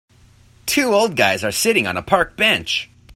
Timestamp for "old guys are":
0.95-1.51